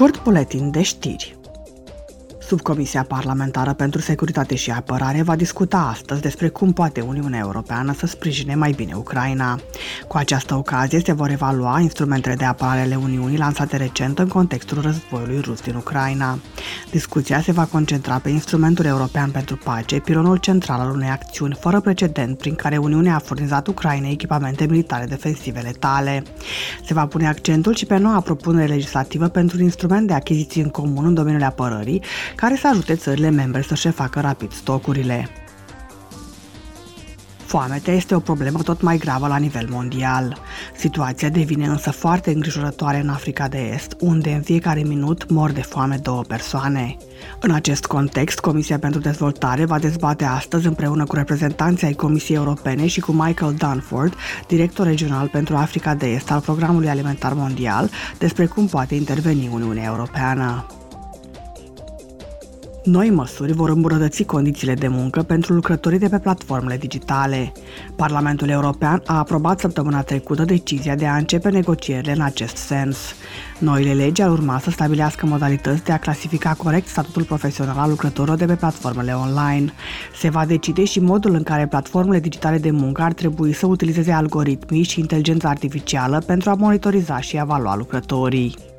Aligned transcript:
Scurt 0.00 0.22
buletin 0.22 0.70
de 0.70 0.82
știri. 0.82 1.36
Subcomisia 2.38 3.02
Parlamentară 3.02 3.72
pentru 3.72 4.00
Securitate 4.00 4.54
și 4.54 4.70
Apărare 4.70 5.22
va 5.22 5.36
discuta 5.36 5.78
astăzi 5.78 6.20
despre 6.20 6.48
cum 6.48 6.72
poate 6.72 7.00
Uniunea 7.00 7.38
Europeană 7.38 7.92
să 7.92 8.06
sprijine 8.06 8.54
mai 8.54 8.72
bine 8.72 8.94
Ucraina. 8.94 9.60
Cu 10.08 10.16
această 10.16 10.54
ocazie 10.54 11.00
se 11.04 11.12
vor 11.12 11.30
evalua 11.30 11.80
instrumentele 11.80 12.34
de 12.34 12.44
apărare 12.44 12.80
ale 12.80 12.96
Uniunii 12.96 13.38
lansate 13.38 13.76
recent 13.76 14.18
în 14.18 14.28
contextul 14.28 14.80
războiului 14.80 15.40
rus 15.40 15.60
din 15.60 15.74
Ucraina. 15.74 16.38
Discuția 16.90 17.40
se 17.40 17.52
va 17.52 17.64
concentra 17.64 18.18
pe 18.18 18.28
instrumentul 18.28 18.84
european 18.84 19.30
pentru 19.30 19.56
pace, 19.56 19.98
pilonul 19.98 20.36
central 20.36 20.80
al 20.80 20.90
unei 20.90 21.08
acțiuni 21.08 21.56
fără 21.60 21.80
precedent 21.80 22.38
prin 22.38 22.54
care 22.54 22.76
Uniunea 22.76 23.14
a 23.14 23.18
furnizat 23.18 23.66
Ucrainei 23.66 24.12
echipamente 24.12 24.66
militare 24.66 25.04
defensive 25.04 25.60
letale. 25.60 26.22
Se 26.84 26.94
va 26.94 27.06
pune 27.06 27.28
accentul 27.28 27.74
și 27.74 27.86
pe 27.86 27.96
noua 27.96 28.20
propunere 28.20 28.66
legislativă 28.66 29.28
pentru 29.28 29.56
un 29.56 29.62
instrument 29.62 30.06
de 30.06 30.12
achiziții 30.12 30.62
în 30.62 30.68
comun 30.68 31.04
în 31.04 31.14
domeniul 31.14 31.42
apărării, 31.42 32.02
care 32.36 32.56
să 32.56 32.68
ajute 32.68 32.94
țările 32.94 33.30
membre 33.30 33.62
să-și 33.62 33.88
facă 33.88 34.20
rapid 34.20 34.52
stocurile. 34.52 35.28
Foametea 37.50 37.94
este 37.94 38.14
o 38.14 38.20
problemă 38.20 38.62
tot 38.62 38.80
mai 38.80 38.98
gravă 38.98 39.26
la 39.26 39.36
nivel 39.36 39.66
mondial. 39.70 40.38
Situația 40.76 41.28
devine 41.28 41.66
însă 41.66 41.90
foarte 41.90 42.30
îngrijorătoare 42.30 43.00
în 43.00 43.08
Africa 43.08 43.48
de 43.48 43.70
Est, 43.74 43.96
unde 44.00 44.32
în 44.32 44.42
fiecare 44.42 44.82
minut 44.82 45.30
mor 45.30 45.50
de 45.50 45.60
foame 45.60 45.96
două 45.96 46.22
persoane. 46.22 46.96
În 47.40 47.50
acest 47.50 47.86
context, 47.86 48.38
Comisia 48.38 48.78
pentru 48.78 49.00
Dezvoltare 49.00 49.64
va 49.64 49.78
dezbate 49.78 50.24
astăzi 50.24 50.66
împreună 50.66 51.04
cu 51.04 51.14
reprezentanții 51.14 51.86
ai 51.86 51.92
Comisiei 51.92 52.36
Europene 52.36 52.86
și 52.86 53.00
cu 53.00 53.12
Michael 53.12 53.54
Dunford, 53.54 54.14
director 54.46 54.86
regional 54.86 55.28
pentru 55.28 55.56
Africa 55.56 55.94
de 55.94 56.06
Est 56.06 56.30
al 56.30 56.40
Programului 56.40 56.88
Alimentar 56.88 57.32
Mondial, 57.32 57.90
despre 58.18 58.46
cum 58.46 58.66
poate 58.66 58.94
interveni 58.94 59.50
Uniunea 59.52 59.84
Europeană. 59.84 60.66
Noi 62.90 63.10
măsuri 63.10 63.52
vor 63.52 63.68
îmbunătăți 63.68 64.22
condițiile 64.22 64.74
de 64.74 64.88
muncă 64.88 65.22
pentru 65.22 65.52
lucrătorii 65.52 65.98
de 65.98 66.08
pe 66.08 66.18
platformele 66.18 66.76
digitale. 66.76 67.52
Parlamentul 67.96 68.48
European 68.48 69.02
a 69.06 69.18
aprobat 69.18 69.60
săptămâna 69.60 70.02
trecută 70.02 70.44
decizia 70.44 70.94
de 70.94 71.06
a 71.06 71.16
începe 71.16 71.50
negocierile 71.50 72.12
în 72.12 72.20
acest 72.20 72.56
sens. 72.56 72.96
Noile 73.58 73.92
legi 73.92 74.22
ar 74.22 74.30
urma 74.30 74.58
să 74.58 74.70
stabilească 74.70 75.26
modalități 75.26 75.84
de 75.84 75.92
a 75.92 75.98
clasifica 75.98 76.54
corect 76.54 76.86
statutul 76.86 77.22
profesional 77.22 77.78
al 77.78 77.88
lucrătorilor 77.88 78.36
de 78.36 78.46
pe 78.46 78.54
platformele 78.54 79.12
online. 79.12 79.72
Se 80.16 80.28
va 80.28 80.44
decide 80.44 80.84
și 80.84 81.00
modul 81.00 81.34
în 81.34 81.42
care 81.42 81.66
platformele 81.66 82.20
digitale 82.20 82.58
de 82.58 82.70
muncă 82.70 83.02
ar 83.02 83.12
trebui 83.12 83.52
să 83.52 83.66
utilizeze 83.66 84.12
algoritmii 84.12 84.82
și 84.82 85.00
inteligența 85.00 85.48
artificială 85.48 86.22
pentru 86.26 86.50
a 86.50 86.54
monitoriza 86.54 87.20
și 87.20 87.36
evalua 87.36 87.76
lucrătorii. 87.76 88.69